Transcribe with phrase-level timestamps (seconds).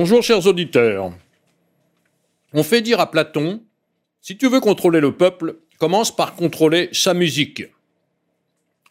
[0.00, 1.10] Bonjour chers auditeurs.
[2.52, 3.64] On fait dire à Platon,
[4.20, 7.64] si tu veux contrôler le peuple, commence par contrôler sa musique.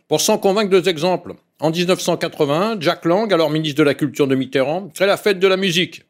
[0.10, 1.36] Pour s'en convaincre, deux exemples.
[1.62, 5.48] En 1981, Jack Lang, alors ministre de la Culture de Mitterrand, crée la fête de
[5.48, 6.04] la musique.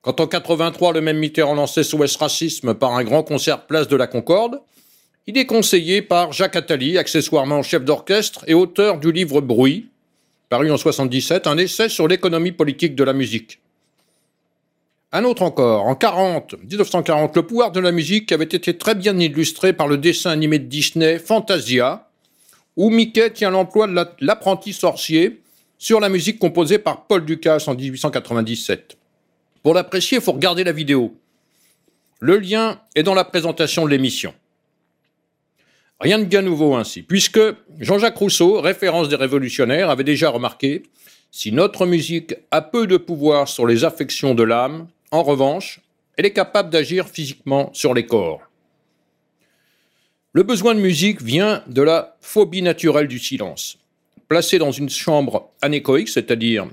[0.00, 3.96] Quand en 83, le même Mitterrand lançait SOS Racisme par un grand concert place de
[3.96, 4.60] la Concorde,
[5.26, 9.88] il est conseillé par Jacques Attali, accessoirement chef d'orchestre et auteur du livre Bruit,
[10.50, 13.58] paru en 77, un essai sur l'économie politique de la musique.
[15.16, 19.16] Un autre encore, en 40, 1940, le pouvoir de la musique avait été très bien
[19.16, 22.08] illustré par le dessin animé de Disney Fantasia,
[22.76, 25.40] où Mickey tient l'emploi de l'apprenti sorcier
[25.78, 28.96] sur la musique composée par Paul Ducasse en 1897.
[29.62, 31.14] Pour l'apprécier, il faut regarder la vidéo.
[32.18, 34.34] Le lien est dans la présentation de l'émission.
[36.00, 37.38] Rien de bien nouveau ainsi, puisque
[37.78, 40.82] Jean-Jacques Rousseau, référence des révolutionnaires, avait déjà remarqué
[41.30, 45.78] si notre musique a peu de pouvoir sur les affections de l'âme, en revanche,
[46.16, 48.40] elle est capable d'agir physiquement sur les corps.
[50.32, 53.78] Le besoin de musique vient de la phobie naturelle du silence.
[54.26, 56.66] Placé dans une chambre anéchoïque, c'est-à-dire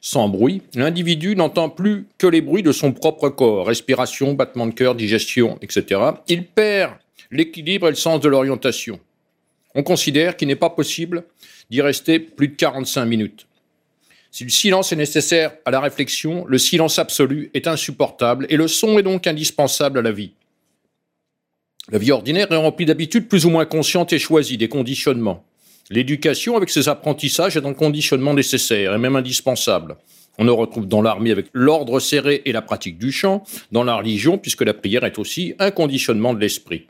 [0.00, 4.72] sans bruit, l'individu n'entend plus que les bruits de son propre corps, respiration, battement de
[4.72, 6.00] cœur, digestion, etc.
[6.28, 6.94] Il perd
[7.30, 9.00] l'équilibre et le sens de l'orientation.
[9.74, 11.24] On considère qu'il n'est pas possible
[11.68, 13.46] d'y rester plus de 45 minutes.
[14.30, 18.68] Si le silence est nécessaire à la réflexion, le silence absolu est insupportable et le
[18.68, 20.32] son est donc indispensable à la vie.
[21.90, 25.44] La vie ordinaire est remplie d'habitudes plus ou moins conscientes et choisies, des conditionnements.
[25.88, 29.96] L'éducation, avec ses apprentissages, est un conditionnement nécessaire et même indispensable.
[30.38, 33.94] On le retrouve dans l'armée avec l'ordre serré et la pratique du chant, dans la
[33.94, 36.86] religion, puisque la prière est aussi un conditionnement de l'esprit.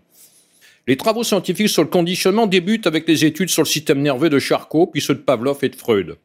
[0.89, 4.39] Les travaux scientifiques sur le conditionnement débutent avec les études sur le système nerveux de
[4.39, 6.17] Charcot, puis ceux de Pavlov et de Freud.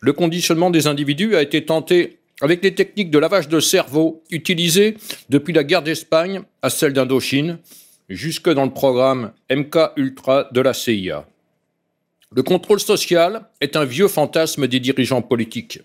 [0.00, 4.96] Le conditionnement des individus a été tenté avec les techniques de lavage de cerveau utilisées
[5.28, 7.58] depuis la guerre d'Espagne à celle d'Indochine,
[8.08, 11.26] jusque dans le programme MK Ultra de la CIA.
[12.34, 15.80] Le contrôle social est un vieux fantasme des dirigeants politiques.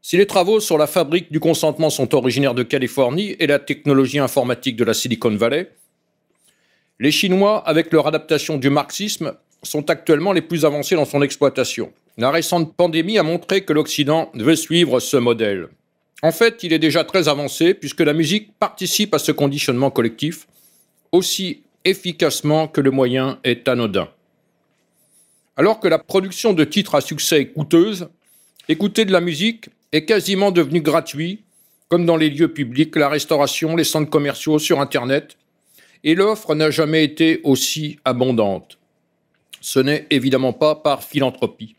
[0.00, 4.18] Si les travaux sur la fabrique du consentement sont originaires de Californie et la technologie
[4.18, 5.70] informatique de la Silicon Valley,
[7.00, 11.92] les Chinois, avec leur adaptation du marxisme, sont actuellement les plus avancés dans son exploitation.
[12.16, 15.68] La récente pandémie a montré que l'Occident veut suivre ce modèle.
[16.22, 20.46] En fait, il est déjà très avancé puisque la musique participe à ce conditionnement collectif
[21.10, 24.08] aussi efficacement que le moyen est anodin.
[25.56, 28.08] Alors que la production de titres à succès est coûteuse,
[28.68, 31.42] écouter de la musique est quasiment devenu gratuit,
[31.88, 35.36] comme dans les lieux publics, la restauration, les centres commerciaux, sur Internet,
[36.02, 38.78] et l'offre n'a jamais été aussi abondante.
[39.60, 41.76] Ce n'est évidemment pas par philanthropie.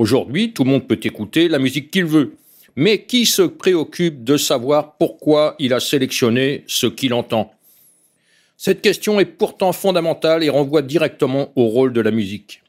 [0.00, 2.32] Aujourd'hui, tout le monde peut écouter la musique qu'il veut,
[2.74, 7.52] mais qui se préoccupe de savoir pourquoi il a sélectionné ce qu'il entend?
[8.56, 12.62] Cette question est pourtant fondamentale et renvoie directement au rôle de la musique.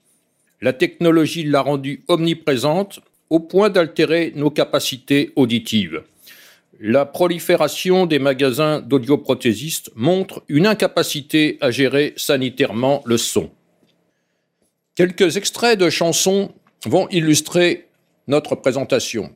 [0.59, 3.00] La technologie l'a rendue omniprésente
[3.30, 6.03] au point d'altérer nos capacités auditives.
[6.81, 13.50] La prolifération des magasins d'audioprothésistes montre une incapacité à gérer sanitairement le son.
[14.96, 16.52] Quelques extraits de chansons
[16.86, 17.88] vont illustrer
[18.28, 19.31] notre présentation.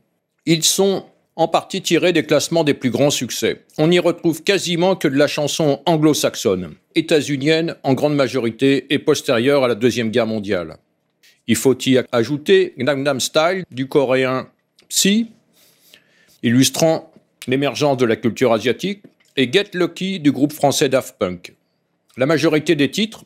[0.45, 3.65] Ils sont en partie tirés des classements des plus grands succès.
[3.77, 9.63] On n'y retrouve quasiment que de la chanson anglo-saxonne, états-unienne en grande majorité et postérieure
[9.63, 10.77] à la Deuxième Guerre mondiale.
[11.47, 14.49] Il faut y ajouter Gangnam Style du coréen
[14.87, 15.31] Psy,
[16.41, 17.11] illustrant
[17.47, 19.03] l'émergence de la culture asiatique,
[19.35, 21.53] et Get Lucky du groupe français Daft Punk.
[22.17, 23.25] La majorité des titres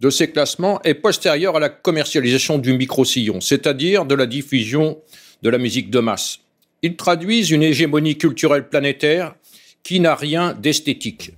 [0.00, 4.98] de ces classements est postérieure à la commercialisation du micro-sillon, c'est-à-dire de la diffusion
[5.42, 6.38] de la musique de masse.
[6.82, 9.34] Ils traduisent une hégémonie culturelle planétaire
[9.82, 11.32] qui n'a rien d'esthétique.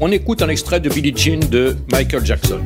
[0.00, 2.60] On écoute un extrait de Billie Jean de Michael Jackson.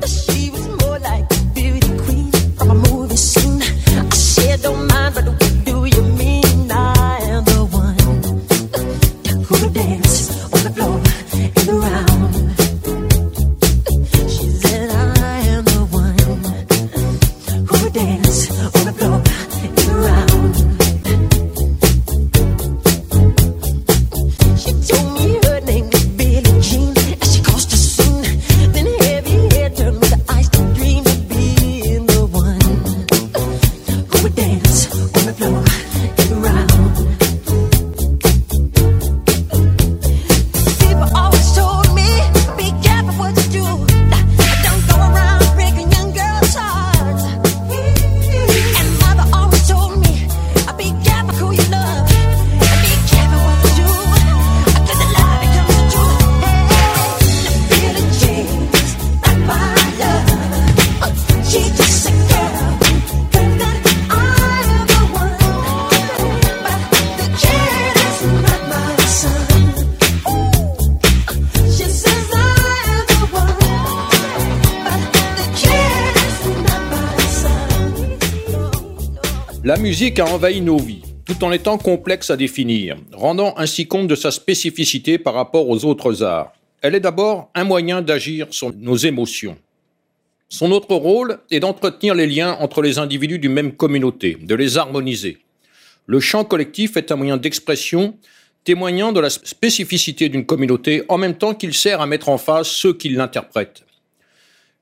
[79.91, 84.15] Musique a envahi nos vies, tout en étant complexe à définir, rendant ainsi compte de
[84.15, 86.53] sa spécificité par rapport aux autres arts.
[86.81, 89.57] Elle est d'abord un moyen d'agir sur nos émotions.
[90.49, 94.79] Son autre rôle est d'entretenir les liens entre les individus d'une même communauté, de les
[94.79, 95.39] harmoniser.
[96.07, 98.17] Le chant collectif est un moyen d'expression
[98.63, 102.69] témoignant de la spécificité d'une communauté en même temps qu'il sert à mettre en face
[102.69, 103.83] ceux qui l'interprètent.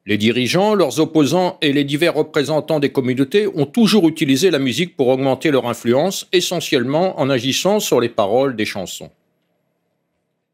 [0.09, 4.97] Les dirigeants, leurs opposants et les divers représentants des communautés ont toujours utilisé la musique
[4.97, 9.11] pour augmenter leur influence, essentiellement en agissant sur les paroles des chansons.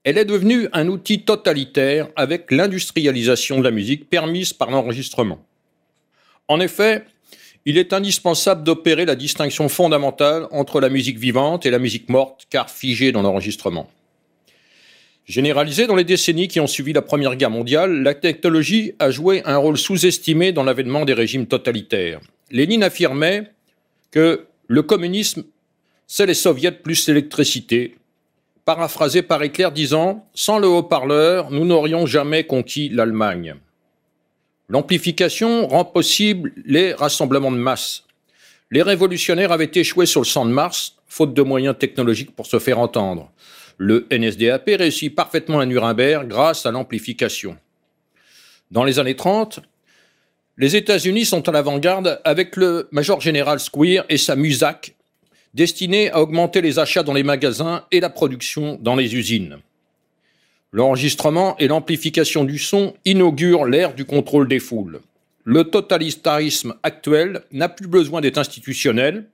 [0.02, 5.38] Elle est devenue un outil totalitaire avec l'industrialisation de la musique permise par l'enregistrement.
[6.48, 7.04] En effet,
[7.64, 12.48] il est indispensable d'opérer la distinction fondamentale entre la musique vivante et la musique morte,
[12.50, 13.88] car figée dans l'enregistrement.
[15.26, 19.42] Généralisée dans les décennies qui ont suivi la Première Guerre mondiale, la technologie a joué
[19.46, 22.20] un rôle sous-estimé dans l'avènement des régimes totalitaires.
[22.50, 23.50] Lénine affirmait
[24.10, 25.44] que le communisme,
[26.06, 27.96] c'est les soviets plus l'électricité,
[28.66, 33.54] paraphrasé par Hitler disant Sans le haut-parleur, nous n'aurions jamais conquis l'Allemagne.
[34.68, 38.04] L'amplification rend possible les rassemblements de masse.
[38.70, 42.58] Les révolutionnaires avaient échoué sur le champ de Mars, faute de moyens technologiques pour se
[42.58, 43.30] faire entendre.
[43.76, 47.56] Le NSDAP réussit parfaitement à Nuremberg grâce à l'amplification.
[48.70, 49.60] Dans les années 30,
[50.56, 54.94] les États-Unis sont à l'avant-garde avec le Major Général Squire et sa MUSAC,
[55.52, 59.58] destinée à augmenter les achats dans les magasins et la production dans les usines.
[60.72, 65.00] L'enregistrement et l'amplification du son inaugurent l'ère du contrôle des foules.
[65.44, 69.26] Le totalitarisme actuel n'a plus besoin d'être institutionnel,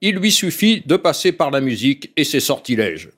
[0.00, 3.10] il lui suffit de passer par la musique et ses sortilèges.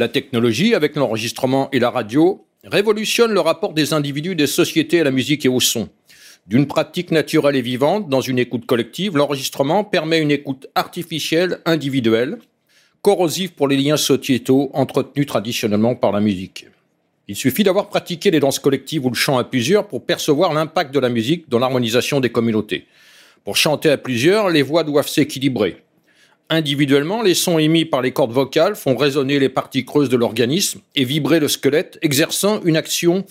[0.00, 5.04] La technologie, avec l'enregistrement et la radio, révolutionne le rapport des individus, des sociétés à
[5.04, 5.90] la musique et au son.
[6.46, 12.38] D'une pratique naturelle et vivante dans une écoute collective, l'enregistrement permet une écoute artificielle, individuelle,
[13.02, 16.66] corrosive pour les liens sociétaux entretenus traditionnellement par la musique.
[17.28, 20.94] Il suffit d'avoir pratiqué les danses collectives ou le chant à plusieurs pour percevoir l'impact
[20.94, 22.86] de la musique dans l'harmonisation des communautés.
[23.44, 25.82] Pour chanter à plusieurs, les voix doivent s'équilibrer.
[26.52, 30.80] Individuellement, les sons émis par les cordes vocales font résonner les parties creuses de l'organisme
[30.96, 33.24] et vibrer le squelette, exerçant une action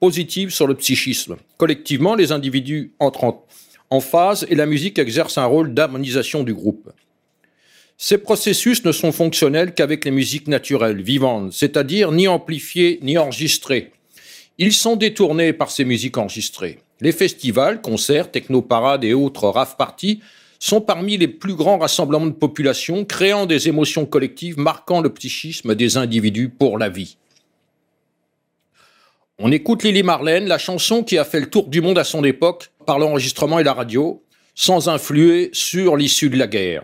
[0.00, 1.36] positive sur le psychisme.
[1.58, 3.44] Collectivement, les individus entrent
[3.88, 6.90] en phase et la musique exerce un rôle d'harmonisation du groupe.
[7.98, 13.92] Ces processus ne sont fonctionnels qu'avec les musiques naturelles, vivantes, c'est-à-dire ni amplifiées ni enregistrées.
[14.58, 16.80] Ils sont détournés par ces musiques enregistrées.
[17.00, 20.20] Les festivals, concerts, technoparades et autres rave parties
[20.66, 25.76] sont parmi les plus grands rassemblements de population, créant des émotions collectives marquant le psychisme
[25.76, 27.18] des individus pour la vie.
[29.38, 32.24] On écoute Lily Marlène, la chanson qui a fait le tour du monde à son
[32.24, 34.24] époque par l'enregistrement et la radio,
[34.56, 36.82] sans influer sur l'issue de la guerre.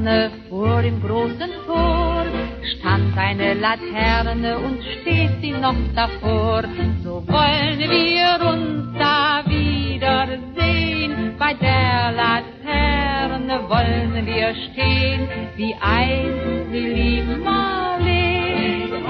[0.00, 2.24] Kaserne vor dem großen Tor
[2.62, 6.64] stand eine Laterne und steht sie noch davor.
[7.04, 11.34] So wollen wir uns da wiedersehen.
[11.38, 19.04] Bei der Laterne wollen wir stehen, wie ein Lili Marleen,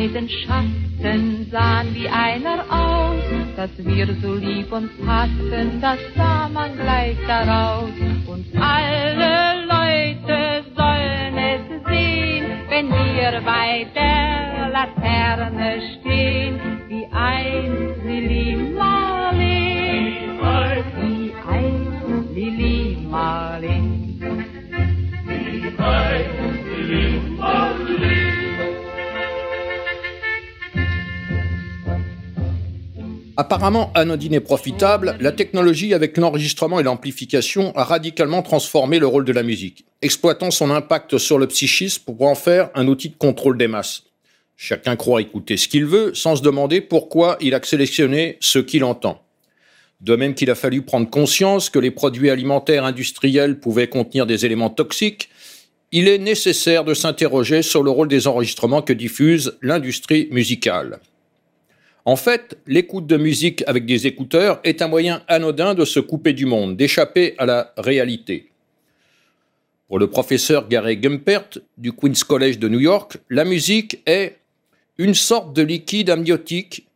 [0.00, 3.22] beiden Schatten sahen wie einer aus,
[3.56, 7.90] dass wir so lieb uns hatten, das sah man gleich daraus.
[8.26, 18.74] Und alle Leute sollen es sehen, wenn wir bei der Laterne stehen, wie ein Lili
[33.40, 39.24] Apparemment anodine et profitable, la technologie avec l'enregistrement et l'amplification a radicalement transformé le rôle
[39.24, 43.16] de la musique, exploitant son impact sur le psychisme pour en faire un outil de
[43.16, 44.02] contrôle des masses.
[44.58, 48.84] Chacun croit écouter ce qu'il veut sans se demander pourquoi il a sélectionné ce qu'il
[48.84, 49.22] entend.
[50.02, 54.44] De même qu'il a fallu prendre conscience que les produits alimentaires industriels pouvaient contenir des
[54.44, 55.30] éléments toxiques,
[55.92, 61.00] il est nécessaire de s'interroger sur le rôle des enregistrements que diffuse l'industrie musicale.
[62.10, 66.32] En fait, l'écoute de musique avec des écouteurs est un moyen anodin de se couper
[66.32, 68.50] du monde, d'échapper à la réalité.
[69.86, 74.38] Pour le professeur Gary Gumpert du Queen's College de New York, la musique est
[74.98, 76.88] une sorte de liquide amniotique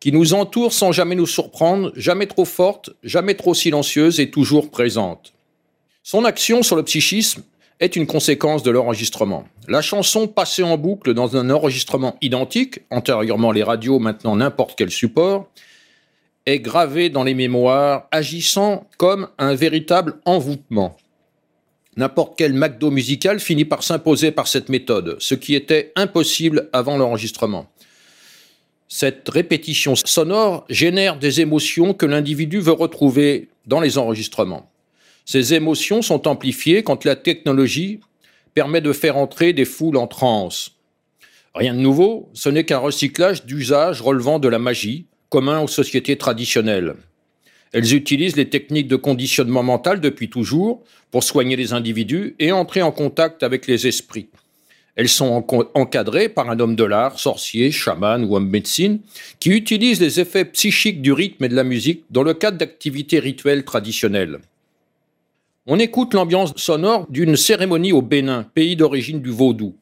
[0.00, 4.70] qui nous entoure sans jamais nous surprendre, jamais trop forte, jamais trop silencieuse et toujours
[4.70, 5.34] présente.
[6.02, 7.42] Son action sur le psychisme
[7.82, 9.44] est une conséquence de l'enregistrement.
[9.66, 14.92] La chanson passée en boucle dans un enregistrement identique, antérieurement les radios, maintenant n'importe quel
[14.92, 15.48] support,
[16.46, 20.96] est gravée dans les mémoires, agissant comme un véritable envoûtement.
[21.96, 26.96] N'importe quel McDo musical finit par s'imposer par cette méthode, ce qui était impossible avant
[26.96, 27.66] l'enregistrement.
[28.86, 34.71] Cette répétition sonore génère des émotions que l'individu veut retrouver dans les enregistrements.
[35.24, 38.00] Ces émotions sont amplifiées quand la technologie
[38.54, 40.72] permet de faire entrer des foules en transe.
[41.54, 46.16] Rien de nouveau, ce n'est qu'un recyclage d'usages relevant de la magie, commun aux sociétés
[46.16, 46.94] traditionnelles.
[47.72, 52.82] Elles utilisent les techniques de conditionnement mental depuis toujours pour soigner les individus et entrer
[52.82, 54.28] en contact avec les esprits.
[54.94, 59.00] Elles sont encadrées par un homme de l'art, sorcier, chaman ou homme médecine,
[59.40, 63.18] qui utilise les effets psychiques du rythme et de la musique dans le cadre d'activités
[63.18, 64.40] rituelles traditionnelles.
[65.64, 69.76] On écoute l'ambiance sonore d'une cérémonie au Bénin, pays d'origine du vaudou.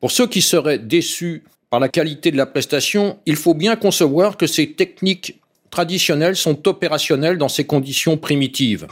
[0.00, 4.38] Pour ceux qui seraient déçus par la qualité de la prestation, il faut bien concevoir
[4.38, 5.38] que ces techniques
[5.68, 8.86] traditionnelles sont opérationnelles dans ces conditions primitives.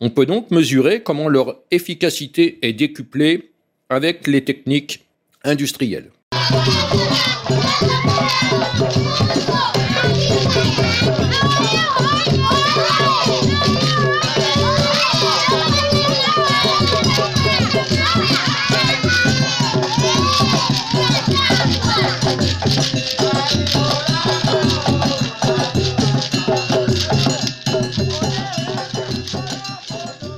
[0.00, 3.52] On peut donc mesurer comment leur efficacité est décuplée
[3.88, 5.06] avec les techniques
[5.44, 6.10] industrielles.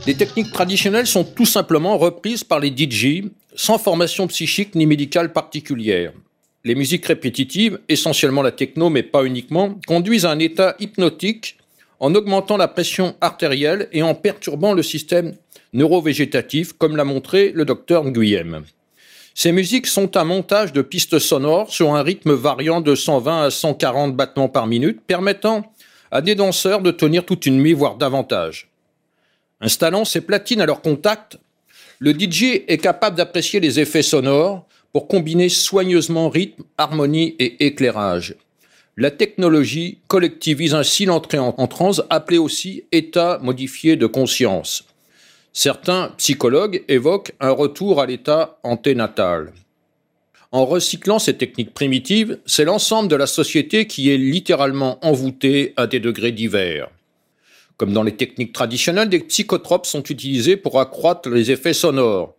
[0.06, 3.22] Les techniques traditionnelles sont tout simplement reprises par les DJ
[3.54, 6.12] sans formation psychique ni médicale particulière.
[6.64, 11.58] Les musiques répétitives, essentiellement la techno mais pas uniquement, conduisent à un état hypnotique
[12.00, 15.34] en augmentant la pression artérielle et en perturbant le système
[15.72, 18.64] neurovégétatif, comme l'a montré le docteur Nguyem.
[19.42, 23.50] Ces musiques sont un montage de pistes sonores sur un rythme variant de 120 à
[23.50, 25.72] 140 battements par minute, permettant
[26.10, 28.68] à des danseurs de tenir toute une nuit, voire davantage.
[29.62, 31.38] Installant ses platines à leur contact,
[32.00, 38.34] le DJ est capable d'apprécier les effets sonores pour combiner soigneusement rythme, harmonie et éclairage.
[38.98, 44.84] La technologie collectivise ainsi l'entrée en, transe, appelée aussi état modifié de conscience.
[45.52, 49.52] Certains psychologues évoquent un retour à l'état anténatal.
[50.52, 55.88] En recyclant ces techniques primitives, c'est l'ensemble de la société qui est littéralement envoûté à
[55.88, 56.88] des degrés divers.
[57.76, 62.34] Comme dans les techniques traditionnelles, des psychotropes sont utilisés pour accroître les effets sonores.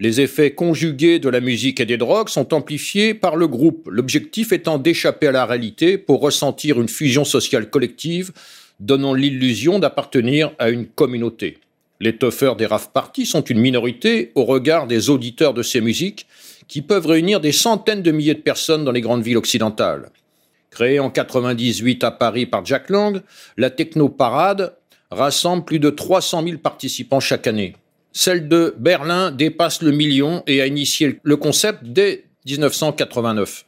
[0.00, 4.52] Les effets conjugués de la musique et des drogues sont amplifiés par le groupe, l'objectif
[4.52, 8.32] étant d'échapper à la réalité pour ressentir une fusion sociale collective,
[8.80, 11.58] donnant l'illusion d'appartenir à une communauté.
[12.02, 16.26] Les toughers des rave parties sont une minorité au regard des auditeurs de ces musiques
[16.66, 20.10] qui peuvent réunir des centaines de milliers de personnes dans les grandes villes occidentales.
[20.70, 23.22] Créée en 98 à Paris par Jack Lang,
[23.56, 24.74] la Technoparade
[25.12, 27.76] rassemble plus de 300 000 participants chaque année.
[28.10, 33.64] Celle de Berlin dépasse le million et a initié le concept dès 1989.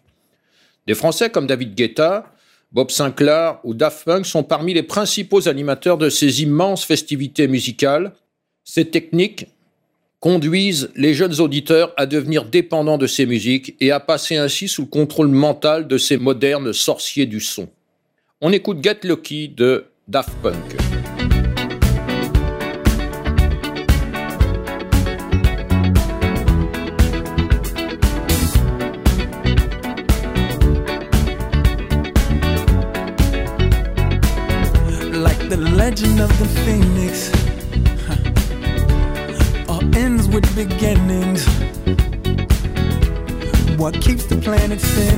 [0.88, 2.32] Des Français comme David Guetta,
[2.72, 8.12] Bob Sinclair ou Daft Punk sont parmi les principaux animateurs de ces immenses festivités musicales.
[8.64, 9.46] Ces techniques
[10.20, 14.82] conduisent les jeunes auditeurs à devenir dépendants de ces musiques et à passer ainsi sous
[14.82, 17.68] le contrôle mental de ces modernes sorciers du son.
[18.40, 20.83] On écoute Get Lucky de Daft Punk.
[44.74, 45.13] it fair?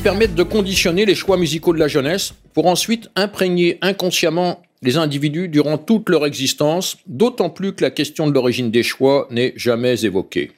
[0.00, 4.62] Cette technique permet de conditionner les choix musicaux de la jeunesse pour ensuite imprégner inconsciemment
[4.80, 9.28] les individus durant toute leur existence, d'autant plus que la question de l'origine des choix
[9.30, 10.52] n'est jamais évoquée.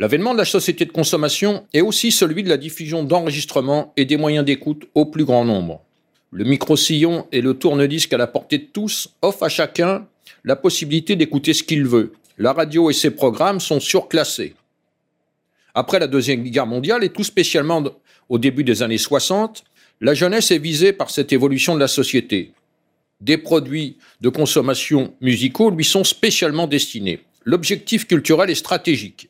[0.00, 4.16] L'avènement de la société de consommation est aussi celui de la diffusion d'enregistrements et des
[4.16, 5.80] moyens d'écoute au plus grand nombre.
[6.32, 10.04] Le micro-sillon et le tourne-disque à la portée de tous offrent à chacun
[10.42, 12.12] la possibilité d'écouter ce qu'il veut.
[12.38, 14.54] La radio et ses programmes sont surclassés.
[15.74, 17.82] Après la Deuxième Guerre mondiale et tout spécialement
[18.28, 19.64] au début des années 60,
[20.00, 22.52] la jeunesse est visée par cette évolution de la société.
[23.20, 27.20] Des produits de consommation musicaux lui sont spécialement destinés.
[27.44, 29.28] L'objectif culturel est stratégique.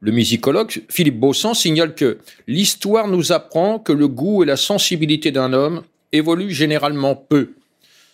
[0.00, 5.30] Le musicologue Philippe Bossan signale que l'histoire nous apprend que le goût et la sensibilité
[5.30, 7.50] d'un homme évoluent généralement peu.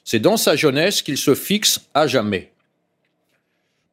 [0.05, 2.51] C'est dans sa jeunesse qu'il se fixe à jamais.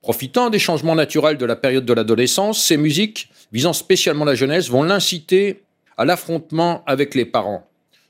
[0.04, 4.70] Profitant des changements naturels de la période de l'adolescence, ces musiques, visant spécialement la jeunesse,
[4.70, 5.64] vont l'inciter
[5.96, 7.66] à l'affrontement avec les parents.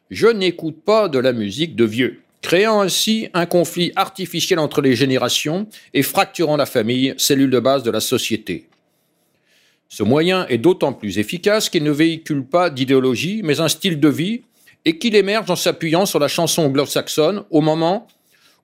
[0.09, 4.95] Je n'écoute pas de la musique de vieux, créant ainsi un conflit artificiel entre les
[4.95, 8.67] générations et fracturant la famille, cellule de base de la société.
[9.87, 14.09] Ce moyen est d'autant plus efficace qu'il ne véhicule pas d'idéologie, mais un style de
[14.09, 14.41] vie,
[14.85, 18.07] et qu'il émerge en s'appuyant sur la chanson anglo-saxonne au moment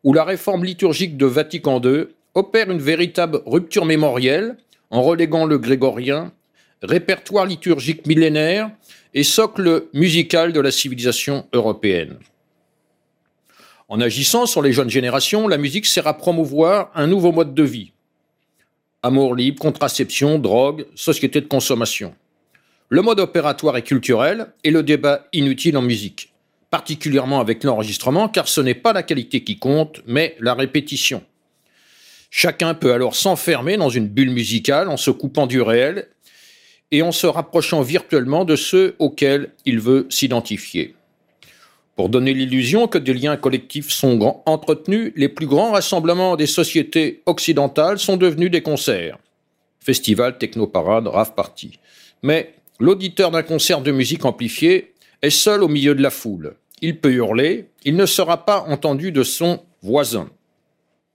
[0.04, 2.08] où la réforme liturgique de Vatican II
[2.40, 4.58] opère une véritable rupture mémorielle
[4.90, 6.32] en reléguant le grégorien,
[6.82, 8.72] répertoire liturgique millénaire
[9.14, 12.18] et socle musical de la civilisation européenne.
[13.90, 17.64] En agissant sur les jeunes générations, la musique sert à promouvoir un nouveau mode de
[17.64, 17.92] vie,
[19.02, 22.14] Amour libre, contraception, drogue, société de consommation.
[22.90, 26.34] Le mode opératoire est culturel et le débat inutile en musique,
[26.70, 31.24] particulièrement avec l'enregistrement car ce n'est pas la qualité qui compte, mais la répétition.
[32.30, 36.08] Chacun peut alors s'enfermer dans une bulle musicale en se coupant du réel
[36.92, 40.96] et en se rapprochant virtuellement de ceux auxquels il veut s'identifier.
[41.96, 47.22] Pour donner l'illusion que des liens collectifs sont entretenus, les plus grands rassemblements des sociétés
[47.26, 49.18] occidentales sont devenus des concerts.
[49.82, 51.80] Festival, technoparade, rave party.
[52.24, 56.56] Mais l'auditeur d'un concert de musique amplifiée est seul au milieu de la foule.
[56.82, 60.30] Il peut hurler, il ne sera pas entendu de son voisin.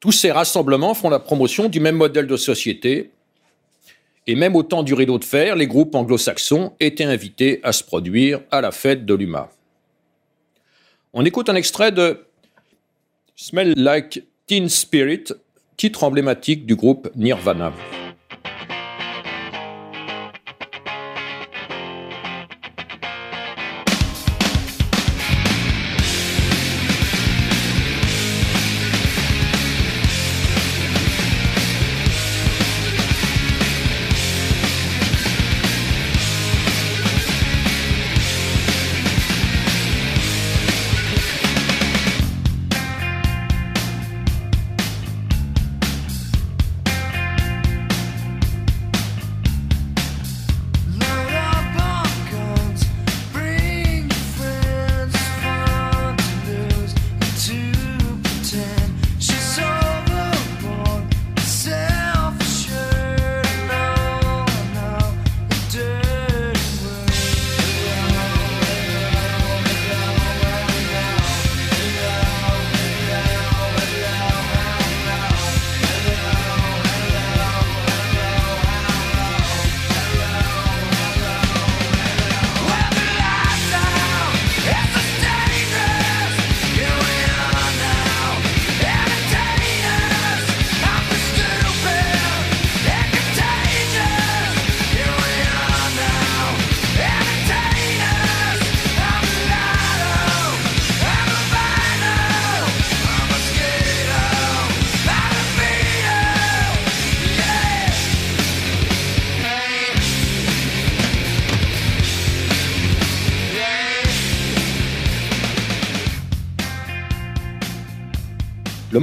[0.04, 3.12] Tous ces rassemblements font la promotion du même modèle de société,
[4.26, 7.82] et même au temps du rideau de fer, les groupes anglo-saxons étaient invités à se
[7.82, 9.48] produire à la fête de l'UMA.
[11.14, 12.26] On écoute un extrait de
[13.34, 15.24] Smell Like Teen Spirit,
[15.78, 17.72] titre emblématique du groupe Nirvana.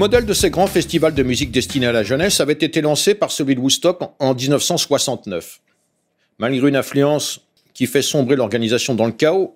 [0.02, 3.30] Modèle de ces grands festivals de musique destinés à la jeunesse avait été lancé par
[3.30, 5.62] celui de Woodstock en 1969.
[6.40, 7.42] Malgré une influence
[7.76, 9.56] qui fait sombrer l'organisation dans le chaos,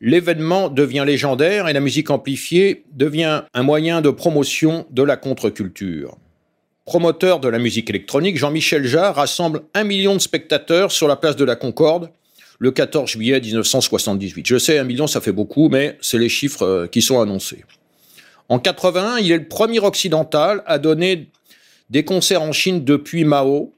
[0.00, 6.16] l'événement devient légendaire et la musique amplifiée devient un moyen de promotion de la contre-culture.
[6.84, 11.36] Promoteur de la musique électronique, Jean-Michel Jarre rassemble un million de spectateurs sur la place
[11.36, 12.10] de la Concorde
[12.58, 14.44] le 14 juillet 1978.
[14.44, 17.64] Je sais, un million, ça fait beaucoup, mais c'est les chiffres euh, qui sont annoncés.
[18.50, 21.28] En 81, il est le premier occidental à donner
[21.88, 23.72] des concerts en Chine depuis Mao,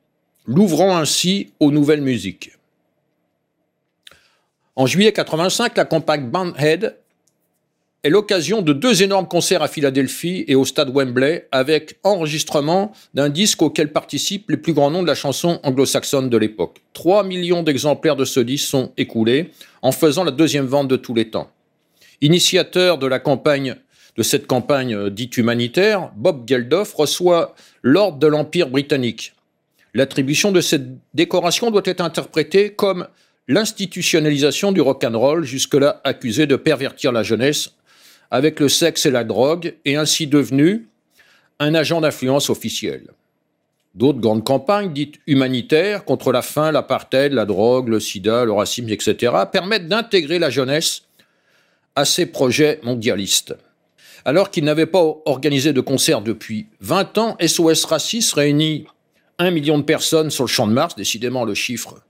[0.47, 2.53] l'ouvrant ainsi aux nouvelles musiques.
[4.75, 6.97] En juillet 85, la campagne Bandhead
[8.03, 13.29] est l'occasion de deux énormes concerts à Philadelphie et au stade Wembley avec enregistrement d'un
[13.29, 16.81] disque auquel participent les plus grands noms de la chanson anglo-saxonne de l'époque.
[16.95, 19.51] 3 millions d'exemplaires de ce disque sont écoulés
[19.83, 21.51] en faisant la deuxième vente de tous les temps.
[22.23, 23.77] Initiateur de la campagne
[24.17, 29.35] de cette campagne euh, dite humanitaire, Bob Geldof reçoit l'ordre de l'Empire britannique.
[29.95, 33.09] L'attribution de cette décoration doit être interprétée comme
[33.49, 37.73] l'institutionnalisation du rock'n'roll, jusque-là accusé de pervertir la jeunesse
[38.31, 40.89] avec le sexe et la drogue, et ainsi devenu
[41.59, 43.09] un agent d'influence officiel.
[43.95, 48.89] D'autres grandes campagnes dites humanitaires contre la faim, l'apartheid, la drogue, le sida, le racisme,
[48.89, 51.03] etc., permettent d'intégrer la jeunesse
[51.95, 53.55] à ces projets mondialistes.
[54.25, 58.87] Alors qu'il n'avait pas organisé de concert depuis 20 ans, SOS Racisme réunit
[59.39, 62.03] un million de personnes sur le champ de Mars, décidément le chiffre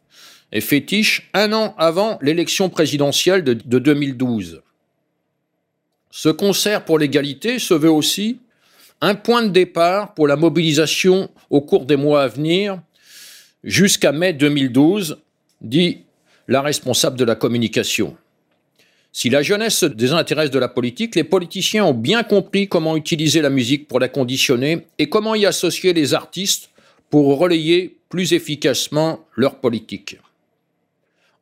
[0.53, 4.62] est fétiche, un an avant l'élection présidentielle de, de 2012.
[6.11, 8.38] Ce concert pour l'égalité se veut aussi
[9.01, 12.81] un point de départ pour la mobilisation au cours des mois à venir
[13.64, 15.18] jusqu'à mai 2012,
[15.62, 16.05] dit
[16.48, 18.16] la responsable de la communication.
[19.14, 23.42] Si la jeunesse se désintéresse de la politique, les politiciens ont bien compris comment utiliser
[23.42, 26.70] la musique pour la conditionner et comment y associer les artistes
[27.11, 30.18] pour relayer plus efficacement leur politique.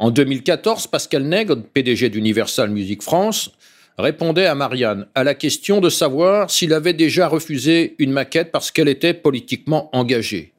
[0.01, 3.53] En 2014, Pascal Nègre, PDG d'Universal Music France,
[3.99, 8.73] répondait à Marianne à la question de savoir s'il avait déjà refusé une maquette parce
[8.73, 10.53] qu'elle était politiquement engagée.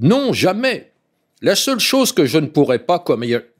[0.00, 0.90] Non, jamais.
[1.42, 3.04] La seule chose que je ne pourrais pas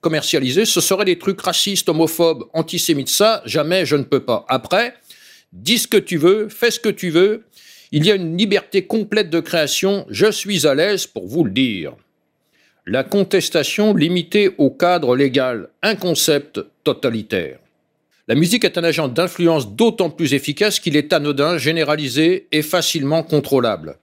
[0.01, 3.11] commercialiser, ce serait des trucs racistes, homophobes, antisémites.
[3.11, 4.47] Ça, jamais je ne peux pas.
[4.49, 4.95] Après,
[5.53, 7.45] dis ce que tu veux, fais ce que tu veux.
[7.93, 10.07] Il y a une liberté complète de création.
[10.09, 11.93] Je suis à l'aise pour vous le dire.
[12.87, 17.59] La contestation limitée au cadre légal, un concept totalitaire.
[18.27, 23.23] La musique est un agent d'influence d'autant plus efficace qu'il est anodin, généralisé et facilement
[23.23, 23.99] contrôlable.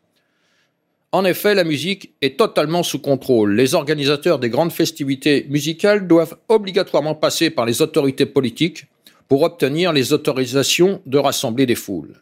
[1.14, 3.54] En effet, la musique est totalement sous contrôle.
[3.54, 8.88] Les organisateurs des grandes festivités musicales doivent obligatoirement passer par les autorités politiques
[9.28, 12.16] pour obtenir les autorisations de rassembler des foules.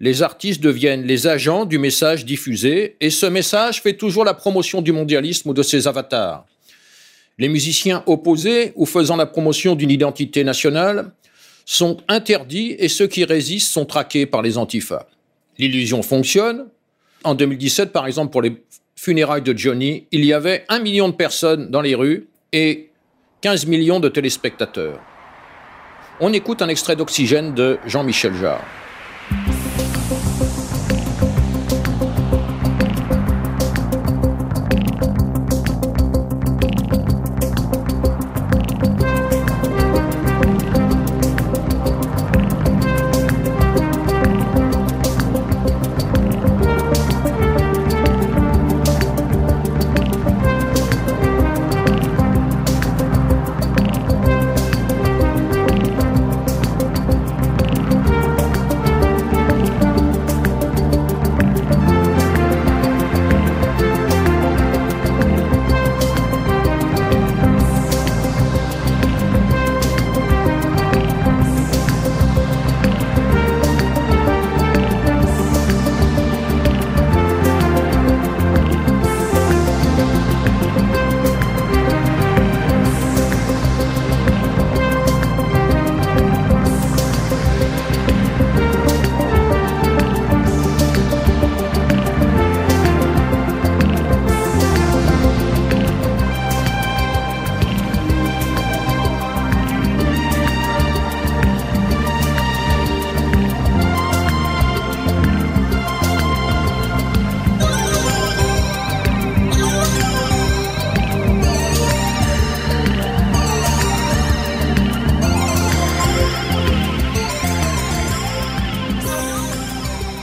[0.00, 4.80] Les artistes deviennent les agents du message diffusé et ce message fait toujours la promotion
[4.80, 6.46] du mondialisme ou de ses avatars.
[7.36, 11.12] Les musiciens opposés ou faisant la promotion d'une identité nationale
[11.66, 15.06] sont interdits et ceux qui résistent sont traqués par les antifas.
[15.58, 16.68] L'illusion fonctionne.
[17.24, 18.62] En 2017, par exemple, pour les
[18.96, 22.90] funérailles de Johnny, il y avait un million de personnes dans les rues et
[23.40, 25.00] 15 millions de téléspectateurs.
[26.20, 28.64] On écoute un extrait d'Oxygène de Jean-Michel Jarre.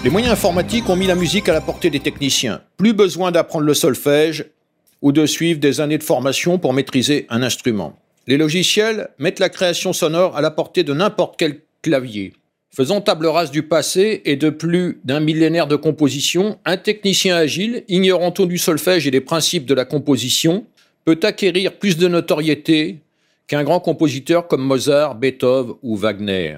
[0.09, 2.63] Les moyens informatiques ont mis la musique à la portée des techniciens.
[2.77, 4.45] Plus besoin d'apprendre le solfège
[5.03, 7.95] ou de suivre des années de formation pour maîtriser un instrument.
[8.25, 12.33] Les logiciels mettent la création sonore à la portée de n'importe quel clavier.
[12.75, 17.83] Faisant table rase du passé et de plus d'un millénaire de composition, un technicien agile,
[17.87, 20.65] ignorant tout du solfège et des principes de la composition,
[21.05, 22.97] peut acquérir plus de notoriété
[23.45, 26.57] qu'un grand compositeur comme Mozart, Beethoven ou Wagner.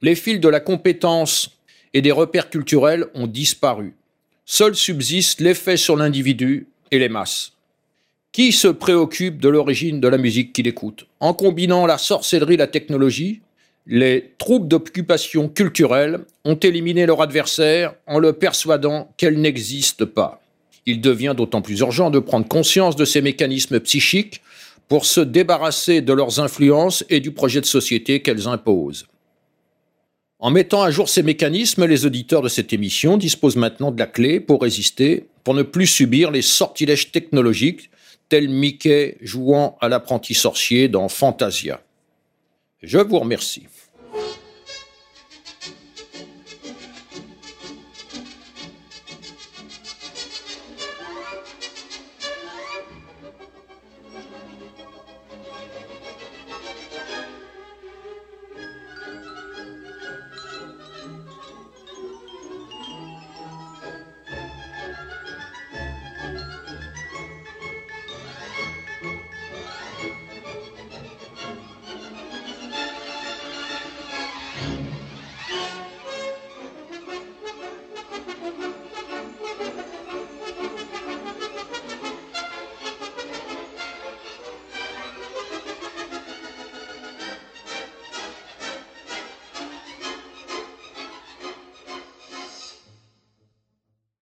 [0.00, 1.57] Les fils de la compétence
[1.94, 3.94] et des repères culturels ont disparu.
[4.44, 7.52] Seul subsiste l'effet sur l'individu et les masses.
[8.32, 11.06] Qui se préoccupe de l'origine de la musique qu'il écoute?
[11.20, 13.40] En combinant la sorcellerie et la technologie,
[13.86, 20.42] les troupes d'occupation culturelle ont éliminé leur adversaire en le persuadant qu'elle n'existe pas.
[20.84, 24.42] Il devient d'autant plus urgent de prendre conscience de ces mécanismes psychiques
[24.88, 29.06] pour se débarrasser de leurs influences et du projet de société qu'elles imposent.
[30.40, 34.06] En mettant à jour ces mécanismes, les auditeurs de cette émission disposent maintenant de la
[34.06, 37.90] clé pour résister, pour ne plus subir les sortilèges technologiques
[38.28, 41.80] tels Mickey jouant à l'apprenti sorcier dans Fantasia.
[42.82, 43.66] Je vous remercie.